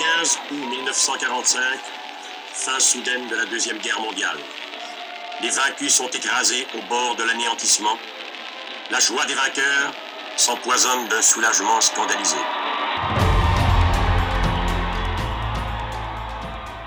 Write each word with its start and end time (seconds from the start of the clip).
15 0.00 0.38
août 0.50 0.70
1945, 0.70 1.60
fin 2.54 2.80
soudaine 2.80 3.28
de 3.28 3.36
la 3.36 3.44
Deuxième 3.44 3.76
Guerre 3.76 4.00
mondiale. 4.00 4.38
Les 5.42 5.50
vaincus 5.50 5.92
sont 5.92 6.08
écrasés 6.08 6.66
au 6.74 6.88
bord 6.88 7.16
de 7.16 7.22
l'anéantissement. 7.22 7.98
La 8.90 8.98
joie 8.98 9.26
des 9.26 9.34
vainqueurs 9.34 9.92
s'empoisonne 10.38 11.06
d'un 11.08 11.20
soulagement 11.20 11.82
scandalisé. 11.82 12.36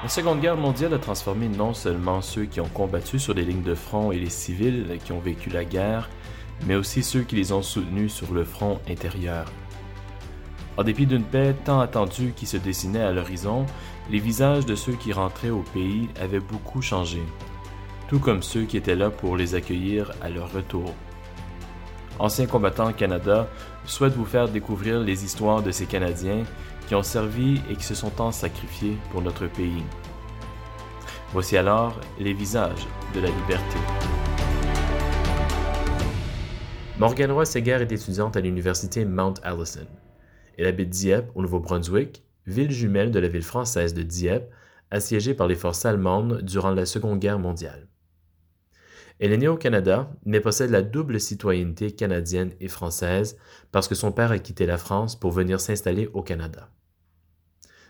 La 0.02 0.10
Seconde 0.10 0.42
Guerre 0.42 0.58
mondiale 0.58 0.96
a 0.96 1.00
transformé 1.00 1.50
non 1.50 1.76
seulement 1.76 2.24
ceux 2.24 2.46
qui 2.46 2.62
ont 2.62 2.70
combattu 2.70 3.20
sur 3.20 3.36
les 3.36 3.44
lignes 3.44 3.62
de 3.62 3.76
front 3.76 4.12
et 4.12 4.18
les 4.18 4.32
civils 4.32 4.98
qui 5.06 5.12
ont 5.12 5.20
vécu 5.20 5.52
la 5.52 5.66
guerre, 5.66 6.10
mais 6.66 6.74
aussi 6.74 7.04
ceux 7.04 7.22
qui 7.22 7.36
les 7.36 7.52
ont 7.52 7.62
soutenus 7.62 8.12
sur 8.12 8.34
le 8.34 8.44
front 8.44 8.80
intérieur. 8.90 9.46
En 10.78 10.84
dépit 10.84 11.06
d'une 11.06 11.24
paix 11.24 11.56
tant 11.66 11.80
attendue 11.80 12.34
qui 12.36 12.46
se 12.46 12.58
dessinait 12.58 13.02
à 13.02 13.12
l'horizon, 13.12 13.66
les 14.10 14.20
visages 14.20 14.66
de 14.66 14.76
ceux 14.76 14.94
qui 14.94 15.14
rentraient 15.14 15.50
au 15.50 15.64
pays 15.74 16.10
avaient 16.20 16.40
beaucoup 16.40 16.82
changé, 16.82 17.22
tout 18.08 18.20
comme 18.20 18.42
ceux 18.42 18.64
qui 18.64 18.78
étaient 18.78 18.96
là 18.96 19.12
pour 19.12 19.38
les 19.38 19.54
accueillir 19.54 20.12
à 20.22 20.30
leur 20.30 20.52
retour. 20.52 20.94
Anciens 22.20 22.48
combattants 22.48 22.94
Canada 22.94 23.48
souhaite 23.86 24.14
vous 24.14 24.26
faire 24.26 24.50
découvrir 24.50 25.00
les 25.00 25.24
histoires 25.26 25.62
de 25.62 25.72
ces 25.72 25.86
Canadiens 25.86 26.44
qui 26.88 26.96
ont 26.96 27.04
servi 27.04 27.62
et 27.70 27.76
qui 27.76 27.84
se 27.84 27.96
sont 27.96 28.10
tant 28.10 28.32
sacrifiés 28.32 28.98
pour 29.12 29.22
notre 29.22 29.48
pays. 29.48 29.84
Voici 31.34 31.58
alors 31.58 32.00
les 32.20 32.34
visages 32.34 32.88
de 33.16 33.20
la 33.20 33.30
liberté. 33.30 33.78
Morgane 37.00 37.32
Roy 37.32 37.46
Seguer 37.46 37.80
est 37.82 37.92
étudiante 37.92 38.38
à 38.38 38.42
l'université 38.42 39.06
Mount 39.06 39.36
Allison. 39.44 39.88
Elle 40.58 40.68
habite 40.68 40.90
Dieppe, 40.90 41.32
au 41.36 41.42
Nouveau-Brunswick, 41.42 42.24
ville 42.46 42.72
jumelle 42.72 43.12
de 43.12 43.20
la 43.20 43.28
ville 43.28 43.44
française 43.44 43.94
de 43.94 44.04
Dieppe, 44.04 44.52
assiégée 44.92 45.34
par 45.34 45.48
les 45.48 45.56
forces 45.56 45.86
allemandes 45.86 46.42
durant 46.42 46.72
la 46.72 46.86
Seconde 46.86 47.20
Guerre 47.20 47.40
mondiale. 47.40 47.88
Elle 49.20 49.32
est 49.32 49.38
née 49.38 49.48
au 49.48 49.58
Canada, 49.58 50.12
mais 50.26 50.40
possède 50.40 50.72
la 50.72 50.82
double 50.82 51.20
citoyenneté 51.20 51.92
canadienne 51.92 52.52
et 52.60 52.68
française 52.68 53.38
parce 53.72 53.88
que 53.88 53.96
son 53.96 54.12
père 54.12 54.32
a 54.32 54.40
quitté 54.40 54.66
la 54.66 54.78
France 54.78 55.16
pour 55.18 55.32
venir 55.32 55.62
s'installer 55.62 56.10
au 56.14 56.22
Canada. 56.22 56.70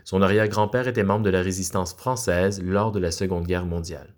Son 0.03 0.21
arrière-grand-père 0.21 0.87
était 0.87 1.03
membre 1.03 1.23
de 1.23 1.29
la 1.29 1.41
résistance 1.41 1.93
française 1.93 2.61
lors 2.61 2.91
de 2.91 2.99
la 2.99 3.11
Seconde 3.11 3.47
Guerre 3.47 3.65
mondiale. 3.65 4.13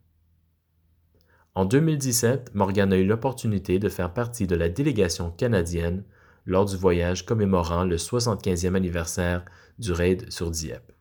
En 1.54 1.64
2017, 1.64 2.54
Morgan 2.54 2.92
a 2.92 2.98
eu 2.98 3.06
l'opportunité 3.06 3.80
de 3.80 3.88
faire 3.88 4.12
partie 4.12 4.48
de 4.48 4.56
la 4.56 4.68
délégation 4.68 5.32
canadienne 5.32 6.04
lors 6.46 6.66
du 6.66 6.78
voyage 6.78 7.26
commémorant 7.26 7.84
le 7.84 7.96
75e 7.96 8.76
anniversaire 8.76 9.46
du 9.80 9.92
raid 9.92 10.32
sur 10.32 10.52
Dieppe. 10.52 10.92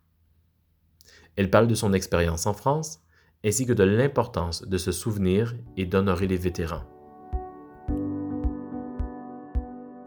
Elle 1.37 1.50
parle 1.50 1.67
de 1.67 1.75
son 1.75 1.92
expérience 1.92 2.47
en 2.47 2.53
France 2.53 3.00
ainsi 3.45 3.67
que 3.67 3.72
de 3.72 3.84
l'importance 3.84 4.67
de 4.67 4.78
se 4.78 4.91
souvenir 4.91 5.55
et 5.77 5.84
d'honorer 5.84 6.27
les 6.27 6.37
vétérans. 6.37 6.84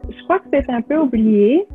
Je 0.10 0.24
crois 0.24 0.40
que 0.40 0.46
c'est 0.52 0.70
un 0.70 0.82
peu 0.82 0.98
oublié. 0.98 1.68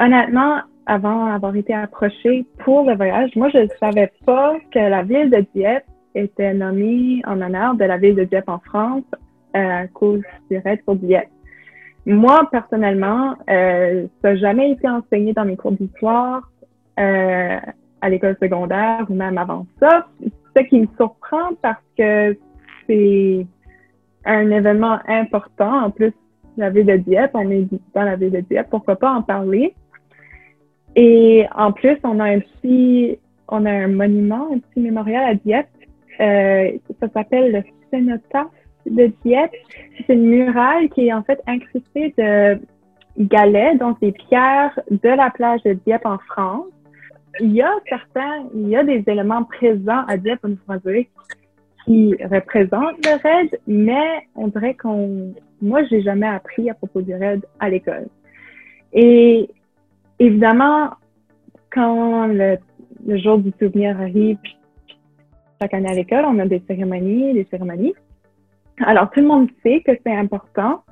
Honnêtement, 0.00 0.60
avant 0.86 1.26
d'avoir 1.26 1.54
été 1.54 1.74
approchée 1.74 2.46
pour 2.64 2.88
le 2.88 2.96
voyage, 2.96 3.36
moi, 3.36 3.50
je 3.50 3.58
ne 3.58 3.68
savais 3.78 4.10
pas 4.24 4.56
que 4.72 4.78
la 4.78 5.02
ville 5.02 5.30
de 5.30 5.44
Dieppe 5.54 5.84
était 6.14 6.54
nommée 6.54 7.20
en 7.26 7.40
honneur 7.42 7.74
de 7.74 7.84
la 7.84 7.98
ville 7.98 8.14
de 8.14 8.24
Dieppe 8.24 8.48
en 8.48 8.58
France 8.60 9.04
euh, 9.54 9.82
à 9.82 9.86
cause 9.88 10.22
du 10.50 10.58
raid 10.58 10.82
pour 10.84 10.96
Dieppe. 10.96 11.28
Moi, 12.08 12.48
personnellement, 12.50 13.34
euh, 13.50 14.06
ça 14.22 14.30
n'a 14.30 14.36
jamais 14.36 14.70
été 14.70 14.88
enseigné 14.88 15.34
dans 15.34 15.44
mes 15.44 15.56
cours 15.58 15.72
d'histoire 15.72 16.50
euh, 16.98 17.58
à 18.00 18.08
l'école 18.08 18.34
secondaire 18.40 19.04
ou 19.10 19.14
même 19.14 19.36
avant 19.36 19.66
ça. 19.78 20.06
Ce 20.56 20.62
qui 20.62 20.80
me 20.80 20.86
surprend 20.96 21.50
parce 21.60 21.82
que 21.98 22.34
c'est 22.86 23.46
un 24.24 24.50
événement 24.50 24.98
important. 25.06 25.84
En 25.84 25.90
plus, 25.90 26.14
la 26.56 26.70
ville 26.70 26.86
de 26.86 26.96
Dieppe, 26.96 27.32
on 27.34 27.50
est 27.50 27.66
dans 27.94 28.04
la 28.04 28.16
ville 28.16 28.32
de 28.32 28.40
Dieppe, 28.40 28.70
pourquoi 28.70 28.96
pas 28.96 29.12
en 29.12 29.20
parler? 29.20 29.74
Et 30.96 31.46
en 31.54 31.72
plus, 31.72 31.98
on 32.04 32.20
a 32.20 32.24
un 32.24 32.40
petit, 32.40 33.18
on 33.48 33.66
a 33.66 33.70
un 33.70 33.88
monument, 33.88 34.48
un 34.54 34.60
petit 34.60 34.80
mémorial 34.80 35.24
à 35.26 35.34
Dieppe. 35.34 35.68
Euh, 36.20 36.70
ça 37.00 37.08
s'appelle 37.12 37.52
le 37.52 37.62
cénotaphe 37.90 38.48
de 38.90 39.12
Dieppe. 39.24 39.54
C'est 40.06 40.14
une 40.14 40.28
muraille 40.28 40.88
qui 40.90 41.08
est 41.08 41.12
en 41.12 41.22
fait 41.22 41.40
incrustée 41.46 42.14
de 42.18 42.58
galets, 43.18 43.78
donc 43.78 44.00
des 44.00 44.12
pierres 44.12 44.78
de 44.90 45.08
la 45.08 45.30
plage 45.30 45.62
de 45.64 45.72
Dieppe 45.72 46.06
en 46.06 46.18
France. 46.18 46.66
Il 47.40 47.52
y 47.52 47.62
a 47.62 47.72
certains, 47.88 48.46
il 48.54 48.68
y 48.68 48.76
a 48.76 48.84
des 48.84 49.02
éléments 49.06 49.44
présents 49.44 50.04
à 50.08 50.16
Dieppe 50.16 50.44
au 50.44 50.48
Nouveau-Brunswick 50.48 51.10
qui 51.84 52.14
représentent 52.22 53.04
le 53.06 53.22
raid, 53.22 53.60
mais 53.66 54.26
on 54.34 54.48
dirait 54.48 54.74
qu'on, 54.74 55.34
moi, 55.62 55.82
j'ai 55.84 56.02
jamais 56.02 56.26
appris 56.26 56.68
à 56.68 56.74
propos 56.74 57.00
du 57.00 57.14
raid 57.14 57.44
à 57.60 57.70
l'école. 57.70 58.08
Et 58.92 59.48
évidemment, 60.18 60.90
quand 61.70 62.26
le, 62.26 62.56
le 63.06 63.18
jour 63.18 63.38
du 63.38 63.52
souvenir 63.58 63.98
arrive, 64.00 64.38
chaque 65.60 65.74
année 65.74 65.90
à 65.90 65.94
l'école, 65.94 66.24
on 66.26 66.38
a 66.38 66.46
des 66.46 66.62
cérémonies, 66.66 67.34
des 67.34 67.46
cérémonies. 67.50 67.94
Alors, 68.80 69.10
tout 69.10 69.20
le 69.20 69.26
monde 69.26 69.48
sait 69.62 69.80
que 69.80 69.92
c'est 70.04 70.14
important, 70.14 70.82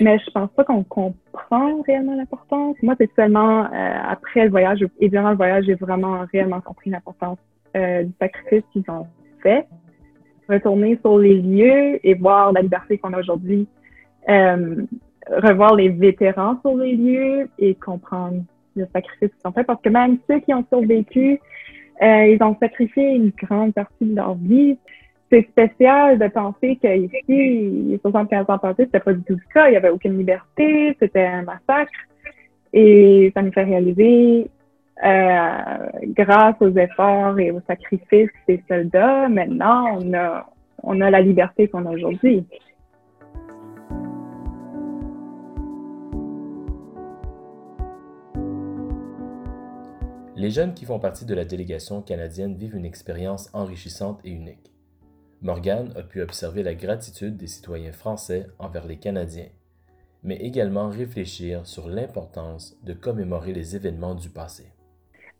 mais 0.00 0.18
je 0.18 0.30
pense 0.30 0.50
pas 0.50 0.64
qu'on 0.64 0.84
comprend 0.84 1.82
réellement 1.82 2.14
l'importance. 2.14 2.76
Moi, 2.82 2.94
c'est 2.98 3.10
seulement 3.14 3.64
euh, 3.64 3.98
après 4.08 4.44
le 4.44 4.50
voyage 4.50 4.84
et 5.00 5.08
durant 5.08 5.30
le 5.30 5.36
voyage, 5.36 5.64
j'ai 5.66 5.74
vraiment 5.74 6.24
réellement 6.32 6.60
compris 6.60 6.90
l'importance 6.90 7.38
euh, 7.76 8.04
du 8.04 8.12
sacrifice 8.20 8.62
qu'ils 8.72 8.84
ont 8.88 9.06
fait. 9.42 9.66
Retourner 10.48 10.98
sur 11.02 11.18
les 11.18 11.40
lieux 11.40 12.00
et 12.06 12.14
voir 12.14 12.52
la 12.52 12.62
liberté 12.62 12.98
qu'on 12.98 13.12
a 13.12 13.18
aujourd'hui. 13.18 13.66
Euh, 14.28 14.84
revoir 15.30 15.74
les 15.74 15.88
vétérans 15.88 16.58
sur 16.60 16.76
les 16.76 16.94
lieux 16.94 17.50
et 17.58 17.74
comprendre 17.74 18.42
le 18.76 18.86
sacrifice 18.92 19.30
qu'ils 19.30 19.48
ont 19.48 19.52
fait. 19.52 19.64
Parce 19.64 19.80
que 19.82 19.88
même 19.88 20.18
ceux 20.28 20.40
qui 20.40 20.54
ont 20.54 20.64
survécu, 20.68 21.40
euh, 22.02 22.26
ils 22.26 22.42
ont 22.42 22.56
sacrifié 22.60 23.14
une 23.14 23.30
grande 23.30 23.74
partie 23.74 24.04
de 24.04 24.14
leur 24.14 24.34
vie 24.34 24.78
c'est 25.30 25.42
spécial 25.48 26.18
de 26.18 26.28
penser 26.28 26.76
qu'ici, 26.76 27.22
il 27.28 27.90
y 27.90 27.94
a 27.94 27.98
75 27.98 28.46
ans 28.48 28.58
passés, 28.58 28.84
c'était 28.84 29.00
pas 29.00 29.12
du 29.12 29.22
tout 29.22 29.34
le 29.34 29.52
cas. 29.52 29.68
Il 29.68 29.74
y 29.74 29.76
avait 29.76 29.90
aucune 29.90 30.16
liberté, 30.18 30.96
c'était 31.00 31.26
un 31.26 31.42
massacre. 31.42 31.92
Et 32.72 33.32
ça 33.34 33.42
nous 33.42 33.52
fait 33.52 33.64
réaliser, 33.64 34.48
euh, 35.04 35.88
grâce 36.08 36.56
aux 36.60 36.70
efforts 36.76 37.38
et 37.38 37.50
aux 37.50 37.60
sacrifices 37.66 38.30
des 38.46 38.62
soldats, 38.68 39.28
maintenant, 39.28 39.98
on 40.82 41.00
a 41.00 41.10
la 41.10 41.20
liberté 41.20 41.68
qu'on 41.68 41.86
a 41.86 41.90
aujourd'hui. 41.90 42.44
Les 50.36 50.50
jeunes 50.50 50.74
qui 50.74 50.84
font 50.84 50.98
partie 50.98 51.24
de 51.24 51.34
la 51.34 51.46
délégation 51.46 52.02
canadienne 52.02 52.54
vivent 52.54 52.76
une 52.76 52.84
expérience 52.84 53.48
enrichissante 53.54 54.20
et 54.22 54.30
unique. 54.30 54.75
Morgan 55.42 55.92
a 55.96 56.02
pu 56.02 56.22
observer 56.22 56.62
la 56.62 56.74
gratitude 56.74 57.36
des 57.36 57.46
citoyens 57.46 57.92
français 57.92 58.46
envers 58.58 58.86
les 58.86 58.96
Canadiens, 58.96 59.50
mais 60.24 60.36
également 60.36 60.88
réfléchir 60.88 61.66
sur 61.66 61.88
l'importance 61.88 62.76
de 62.84 62.92
commémorer 62.92 63.52
les 63.52 63.76
événements 63.76 64.14
du 64.14 64.30
passé. 64.30 64.64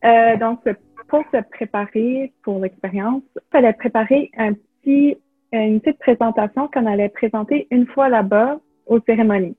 Euh, 0.04 0.36
donc, 0.36 0.60
pour 1.08 1.22
se 1.32 1.42
préparer 1.50 2.32
pour 2.42 2.60
l'expérience, 2.60 3.22
il 3.36 3.42
fallait 3.50 3.72
préparer 3.72 4.30
un 4.36 4.52
petit, 4.52 5.16
une 5.52 5.80
petite 5.80 5.98
présentation 5.98 6.68
qu'on 6.68 6.86
allait 6.86 7.08
présenter 7.08 7.66
une 7.70 7.86
fois 7.86 8.08
là-bas 8.08 8.60
aux 8.86 9.00
cérémonies. 9.00 9.56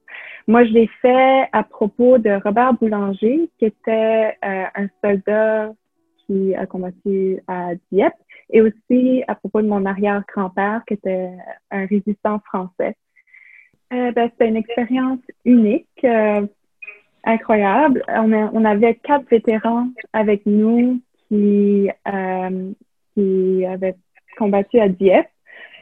Moi, 0.48 0.64
je 0.66 0.72
l'ai 0.72 0.90
fait 1.02 1.50
à 1.52 1.64
propos 1.64 2.18
de 2.18 2.42
Robert 2.44 2.74
Boulanger, 2.76 3.50
qui 3.58 3.66
était 3.66 4.38
euh, 4.46 4.64
un 4.76 4.88
soldat 5.04 5.74
qui 6.26 6.56
a 6.56 6.66
combattu 6.66 7.42
à 7.48 7.72
Dieppe 7.92 8.14
et 8.50 8.62
aussi 8.62 9.24
à 9.28 9.36
propos 9.36 9.62
de 9.62 9.68
mon 9.68 9.86
arrière-grand-père 9.86 10.82
qui 10.88 10.96
était 10.96 11.32
un 11.72 11.86
résistant 11.86 12.40
français. 12.46 12.96
Euh, 13.94 14.12
ben, 14.12 14.30
c'était 14.32 14.50
une 14.50 14.58
expérience 14.58 15.20
unique, 15.46 15.88
euh, 16.04 16.46
incroyable. 17.24 18.04
On, 18.10 18.66
avait 18.66 18.96
quatre 18.96 19.30
vétérans 19.30 19.90
avec 20.14 20.46
nous 20.46 21.02
qui, 21.28 21.90
euh, 22.08 22.72
qui 23.14 23.66
avaient 23.66 23.96
combattu 24.38 24.80
à 24.80 24.90
Dieppe. 24.90 25.30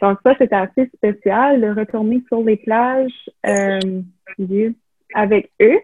Donc 0.02 0.20
ça, 0.24 0.36
c'était 0.38 0.56
assez 0.56 0.90
spécial 0.96 1.62
de 1.62 1.80
retourner 1.80 2.22
sur 2.28 2.44
les 2.44 2.58
plages 2.58 3.30
avec 5.14 5.52
eux. 5.62 5.80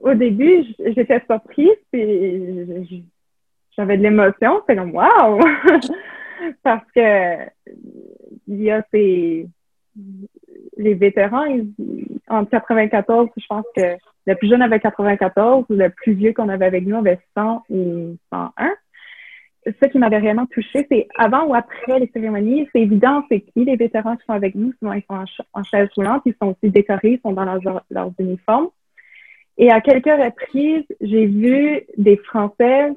Au 0.00 0.14
début, 0.14 0.64
j'étais 0.78 1.22
surprise, 1.28 1.76
puis 1.90 3.04
j'avais 3.76 3.96
de 3.96 4.02
l'émotion. 4.02 4.62
C'est 4.66 4.76
comme 4.76 4.94
wow! 4.94 5.40
Parce 6.62 6.84
que 6.94 7.44
il 8.48 8.62
y 8.62 8.70
a 8.70 8.84
ces 8.92 9.48
les 10.76 10.94
vétérans, 10.94 11.46
en 12.28 12.44
94, 12.44 13.28
je 13.36 13.46
pense 13.46 13.64
que 13.74 13.96
le 14.26 14.34
plus 14.34 14.48
jeune 14.48 14.62
avait 14.62 14.80
94, 14.80 15.66
le 15.70 15.88
plus 15.88 16.12
vieux 16.12 16.32
qu'on 16.32 16.48
avait 16.48 16.66
avec 16.66 16.86
nous 16.86 16.96
avait 16.96 17.18
100 17.36 17.62
ou 17.70 18.16
101. 18.32 18.72
Ce 19.66 19.88
qui 19.88 19.98
m'avait 19.98 20.18
réellement 20.18 20.46
touché, 20.46 20.86
c'est 20.90 21.08
avant 21.16 21.46
ou 21.46 21.54
après 21.54 21.98
les 21.98 22.08
cérémonies, 22.12 22.68
c'est 22.72 22.82
évident, 22.82 23.24
c'est 23.28 23.40
qui 23.40 23.64
les 23.64 23.76
vétérans 23.76 24.16
qui 24.16 24.24
sont 24.24 24.32
avec 24.32 24.54
nous, 24.54 24.72
souvent 24.78 24.92
ils 24.92 25.02
sont 25.10 25.24
en, 25.54 25.62
chaise 25.64 25.88
roulante, 25.96 26.22
ils 26.24 26.36
sont 26.40 26.48
aussi 26.48 26.70
décorés, 26.70 27.14
ils 27.14 27.20
sont 27.20 27.32
dans 27.32 27.44
leurs, 27.44 27.82
leurs 27.90 28.12
uniformes. 28.18 28.68
Et 29.58 29.70
à 29.70 29.80
quelques 29.80 30.04
reprises, 30.04 30.84
j'ai 31.00 31.26
vu 31.26 31.82
des 31.96 32.16
Français, 32.18 32.92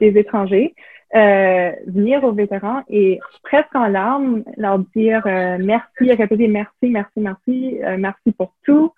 des 0.00 0.18
étrangers, 0.18 0.74
euh, 1.14 1.72
venir 1.86 2.24
aux 2.24 2.32
vétérans 2.32 2.82
et 2.88 3.20
presque 3.42 3.74
en 3.74 3.86
larmes 3.86 4.44
leur 4.56 4.78
dire 4.96 5.22
euh, 5.26 5.58
merci, 5.60 6.10
répéter 6.10 6.48
merci, 6.48 6.88
merci, 6.88 7.12
merci, 7.18 7.78
euh, 7.82 7.96
merci 7.98 8.32
pour 8.32 8.54
tout. 8.64 8.92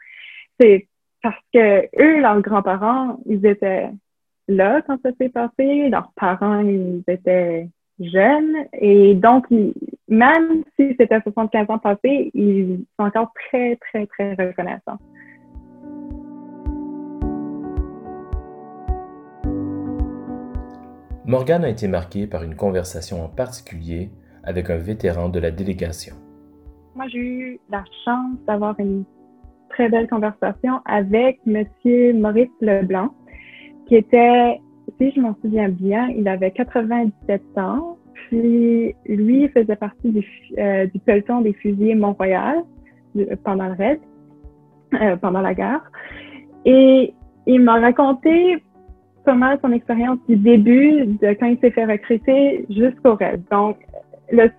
C'est 0.60 0.86
parce 1.22 1.40
que 1.52 1.86
eux, 2.00 2.20
leurs 2.20 2.40
grands-parents, 2.40 3.18
ils 3.26 3.44
étaient 3.44 3.90
là 4.46 4.80
quand 4.82 4.96
ça 5.02 5.10
s'est 5.18 5.28
passé, 5.28 5.88
leurs 5.88 6.12
parents, 6.14 6.60
ils 6.60 7.02
étaient 7.08 7.68
jeunes 7.98 8.66
et 8.74 9.14
donc 9.14 9.46
même 10.08 10.62
si 10.78 10.94
c'était 10.98 11.20
75 11.20 11.66
ans 11.68 11.78
passés, 11.78 12.30
ils 12.32 12.84
sont 12.98 13.06
encore 13.06 13.32
très, 13.48 13.76
très, 13.76 14.06
très 14.06 14.34
reconnaissants. 14.34 14.98
Morgane 21.26 21.64
a 21.64 21.70
été 21.70 21.88
marquée 21.88 22.26
par 22.26 22.42
une 22.42 22.54
conversation 22.54 23.24
en 23.24 23.28
particulier 23.28 24.10
avec 24.42 24.68
un 24.68 24.76
vétéran 24.76 25.30
de 25.30 25.40
la 25.40 25.50
délégation. 25.50 26.16
Moi, 26.94 27.06
j'ai 27.08 27.18
eu 27.18 27.60
la 27.70 27.82
chance 28.04 28.36
d'avoir 28.46 28.78
une 28.78 29.04
très 29.70 29.88
belle 29.88 30.06
conversation 30.06 30.80
avec 30.84 31.40
M. 31.46 31.64
Maurice 32.20 32.50
Leblanc, 32.60 33.14
qui 33.86 33.96
était, 33.96 34.60
si 35.00 35.12
je 35.12 35.20
m'en 35.20 35.34
souviens 35.40 35.70
bien, 35.70 36.08
il 36.08 36.28
avait 36.28 36.50
97 36.50 37.42
ans, 37.56 37.96
puis 38.12 38.94
lui 39.06 39.48
faisait 39.48 39.76
partie 39.76 40.10
du, 40.10 40.26
euh, 40.58 40.86
peloton 41.06 41.40
des 41.40 41.54
fusiliers 41.54 41.94
Mont-Royal 41.94 42.62
pendant 43.44 43.68
le 43.68 43.74
raid, 43.74 44.00
euh, 45.00 45.16
pendant 45.16 45.40
la 45.40 45.54
guerre. 45.54 45.90
Et 46.66 47.14
il 47.46 47.60
m'a 47.62 47.80
raconté 47.80 48.62
mal 49.32 49.58
son 49.62 49.72
expérience 49.72 50.18
du 50.28 50.36
début, 50.36 51.06
de 51.06 51.28
quand 51.34 51.46
il 51.46 51.58
s'est 51.60 51.70
fait 51.70 51.84
recruter 51.84 52.66
jusqu'au 52.70 53.14
reste. 53.14 53.42
Donc, 53.50 53.78
le, 54.30 54.50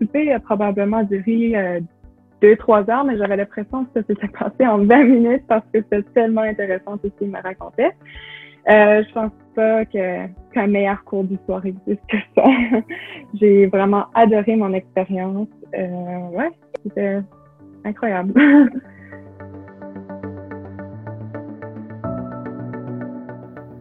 souper 0.00 0.32
a 0.32 0.40
probablement 0.40 1.02
duré 1.02 1.56
euh, 1.56 1.80
deux, 2.42 2.56
trois 2.56 2.88
heures, 2.90 3.04
mais 3.04 3.16
j'avais 3.16 3.36
l'impression 3.36 3.84
que 3.84 4.00
ça 4.00 4.06
s'était 4.06 4.28
passé 4.38 4.66
en 4.66 4.78
20 4.78 5.04
minutes 5.04 5.44
parce 5.48 5.64
que 5.72 5.80
c'était 5.82 6.02
tellement 6.14 6.42
intéressant 6.42 6.98
tout 6.98 7.10
ce 7.12 7.18
qu'il 7.18 7.30
me 7.30 7.40
racontait. 7.40 7.92
Euh, 8.68 9.04
je 9.06 9.12
pense 9.12 9.30
pas 9.54 9.84
qu'un 9.84 10.66
meilleur 10.66 11.02
cours 11.04 11.24
d'histoire 11.24 11.64
existe 11.64 12.02
que 12.08 12.16
ça. 12.34 12.44
J'ai 13.34 13.66
vraiment 13.66 14.06
adoré 14.14 14.56
mon 14.56 14.72
expérience. 14.72 15.48
Euh, 15.74 16.28
ouais, 16.32 16.50
c'était 16.82 17.20
incroyable. 17.84 18.32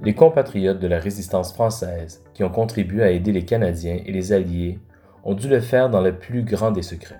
les 0.05 0.13
compatriotes 0.13 0.79
de 0.79 0.87
la 0.87 0.99
résistance 0.99 1.51
française 1.51 2.23
qui 2.35 2.43
ont 2.43 2.49
contribué 2.49 3.01
à 3.01 3.09
aider 3.09 3.31
les 3.31 3.43
Canadiens 3.43 3.97
et 4.05 4.11
les 4.11 4.33
Alliés 4.33 4.77
ont 5.23 5.33
dû 5.33 5.49
le 5.49 5.59
faire 5.59 5.89
dans 5.89 6.01
le 6.01 6.15
plus 6.15 6.43
grand 6.43 6.69
des 6.69 6.83
secrets. 6.83 7.19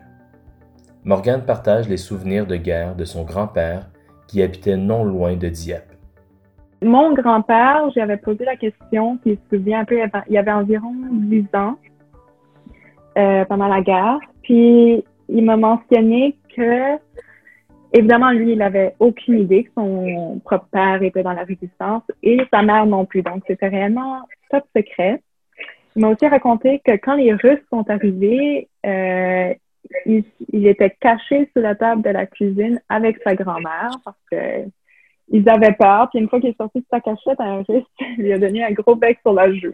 Morgane 1.04 1.44
partage 1.44 1.90
les 1.90 1.98
souvenirs 1.98 2.46
de 2.46 2.56
guerre 2.56 2.96
de 2.96 3.04
son 3.04 3.24
grand-père 3.24 3.90
qui 4.28 4.44
habitait 4.44 4.78
non 4.78 5.04
loin 5.04 5.36
de 5.36 5.50
Dieppe. 5.50 5.94
Mon 6.84 7.14
grand-père, 7.14 7.90
j'avais 7.96 8.18
posé 8.18 8.46
la 8.46 8.56
question, 8.56 9.18
puis 9.18 9.32
il 9.32 9.38
se 9.38 9.58
souvient 9.58 9.80
un 9.80 9.86
peu, 9.86 9.98
il 10.28 10.34
y 10.34 10.38
avait 10.38 10.52
environ 10.52 10.94
10 11.12 11.46
ans 11.56 11.78
euh, 13.18 13.46
pendant 13.46 13.68
la 13.68 13.82
guerre, 13.82 14.20
puis 14.44 15.04
il 15.30 15.44
m'a 15.44 15.58
mentionné 15.58 16.38
que 16.56 16.98
Évidemment, 17.98 18.32
lui, 18.32 18.52
il 18.52 18.62
avait 18.62 18.94
aucune 19.00 19.40
idée 19.40 19.64
que 19.64 19.70
son 19.74 20.42
propre 20.44 20.68
père 20.70 21.02
était 21.02 21.24
dans 21.24 21.32
la 21.32 21.46
résistance 21.46 22.04
et 22.22 22.38
sa 22.52 22.62
mère 22.62 22.86
non 22.86 23.06
plus. 23.06 23.22
Donc, 23.22 23.44
c'était 23.48 23.70
réellement 23.70 24.24
top 24.52 24.66
secret. 24.76 25.22
Il 25.96 26.02
m'a 26.02 26.10
aussi 26.10 26.28
raconté 26.28 26.82
que 26.86 26.92
quand 26.98 27.16
les 27.16 27.32
Russes 27.34 27.64
sont 27.70 27.90
arrivés, 27.90 28.68
euh, 28.86 29.54
il, 30.06 30.26
était 30.68 30.94
caché 31.00 31.50
sous 31.54 31.62
la 31.62 31.74
table 31.76 32.02
de 32.02 32.10
la 32.10 32.26
cuisine 32.26 32.82
avec 32.90 33.18
sa 33.24 33.34
grand-mère 33.34 33.92
parce 34.04 34.20
que 34.30 34.66
ils 35.30 35.48
avaient 35.48 35.72
peur. 35.72 36.10
Puis 36.10 36.20
une 36.20 36.28
fois 36.28 36.42
qu'il 36.42 36.50
est 36.50 36.58
sorti 36.58 36.80
de 36.80 36.86
sa 36.92 37.00
cachette, 37.00 37.40
un 37.40 37.64
Russe 37.64 37.88
lui 38.18 38.34
a 38.34 38.38
donné 38.38 38.62
un 38.62 38.72
gros 38.74 38.96
bec 38.96 39.20
sur 39.22 39.32
la 39.32 39.54
joue. 39.54 39.74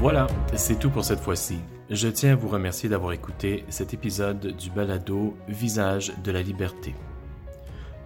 Voilà, 0.00 0.26
c'est 0.52 0.78
tout 0.78 0.90
pour 0.90 1.02
cette 1.02 1.20
fois-ci. 1.20 1.62
Je 1.90 2.06
tiens 2.08 2.32
à 2.32 2.36
vous 2.36 2.48
remercier 2.48 2.88
d'avoir 2.88 3.12
écouté 3.12 3.64
cet 3.68 3.92
épisode 3.92 4.56
du 4.56 4.70
balado 4.70 5.36
Visage 5.48 6.12
de 6.22 6.30
la 6.30 6.40
liberté. 6.40 6.94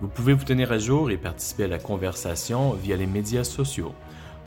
Vous 0.00 0.08
pouvez 0.08 0.32
vous 0.32 0.44
tenir 0.44 0.72
à 0.72 0.78
jour 0.78 1.10
et 1.10 1.18
participer 1.18 1.64
à 1.64 1.68
la 1.68 1.78
conversation 1.78 2.72
via 2.72 2.96
les 2.96 3.06
médias 3.06 3.44
sociaux 3.44 3.92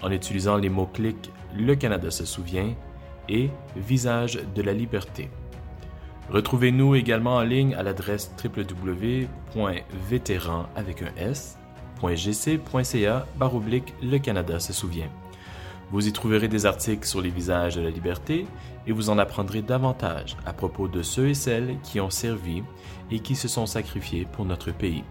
en 0.02 0.12
utilisant 0.12 0.58
les 0.58 0.70
mots-clics 0.70 1.30
Le 1.56 1.76
Canada 1.76 2.10
se 2.10 2.26
souvient 2.26 2.74
et 3.30 3.52
Visage 3.76 4.40
de 4.56 4.64
la 4.64 4.74
liberté. 4.74 5.30
Retrouvez-nous 6.32 6.96
également 6.96 7.36
en 7.36 7.44
ligne 7.44 7.76
à 7.76 7.84
l'adresse 7.84 8.32
www.vétéran 8.44 10.66
avec 10.76 11.04
un 11.04 11.12
Le 14.02 14.18
Canada 14.18 14.60
se 14.60 14.74
souvient. 14.74 15.10
Vous 15.92 16.08
y 16.08 16.14
trouverez 16.14 16.48
des 16.48 16.68
articles 16.68 17.08
sur 17.08 17.20
les 17.20 17.32
visages 17.32 17.76
de 17.76 17.82
la 17.82 17.90
liberté 17.90 18.46
et 18.86 18.92
vous 18.92 19.10
en 19.10 19.18
apprendrez 19.18 19.64
davantage 19.64 20.38
à 20.46 20.54
propos 20.54 20.88
de 20.88 21.02
ceux 21.02 21.30
et 21.30 21.34
celles 21.34 21.80
qui 21.82 22.00
ont 22.00 22.12
servi 22.12 22.64
et 23.10 23.20
qui 23.20 23.36
se 23.36 23.48
sont 23.48 23.66
sacrifiés 23.66 24.28
pour 24.32 24.46
notre 24.46 24.72
pays. 24.72 25.04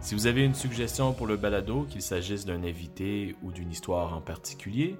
Si 0.00 0.14
vous 0.14 0.28
avez 0.28 0.44
une 0.44 0.54
suggestion 0.54 1.12
pour 1.12 1.26
le 1.26 1.36
balado, 1.36 1.86
qu'il 1.90 2.02
s'agisse 2.02 2.46
d'un 2.46 2.62
invité 2.62 3.34
ou 3.42 3.50
d'une 3.50 3.72
histoire 3.72 4.16
en 4.16 4.20
particulier, 4.20 4.96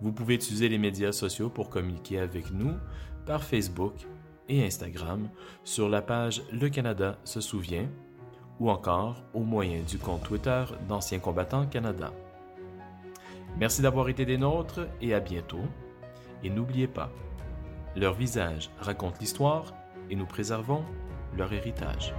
vous 0.00 0.12
pouvez 0.12 0.36
utiliser 0.36 0.70
les 0.70 0.78
médias 0.78 1.12
sociaux 1.12 1.50
pour 1.50 1.68
communiquer 1.68 2.18
avec 2.18 2.50
nous 2.50 2.72
par 3.26 3.44
Facebook 3.44 3.92
et 4.48 4.64
Instagram 4.64 5.28
sur 5.64 5.90
la 5.90 6.00
page 6.00 6.42
Le 6.50 6.70
Canada 6.70 7.18
se 7.24 7.42
souvient 7.42 7.86
ou 8.58 8.70
encore 8.70 9.22
au 9.34 9.40
moyen 9.40 9.82
du 9.82 9.98
compte 9.98 10.22
Twitter 10.22 10.64
d'Anciens 10.88 11.18
combattants 11.18 11.66
Canada. 11.66 12.10
Merci 13.58 13.82
d'avoir 13.82 14.08
été 14.08 14.24
des 14.24 14.38
nôtres 14.38 14.86
et 15.00 15.14
à 15.14 15.20
bientôt. 15.20 15.64
Et 16.44 16.50
n'oubliez 16.50 16.86
pas, 16.86 17.10
leur 17.96 18.14
visage 18.14 18.70
raconte 18.78 19.18
l'histoire 19.20 19.74
et 20.10 20.14
nous 20.14 20.26
préservons 20.26 20.84
leur 21.36 21.52
héritage. 21.52 22.14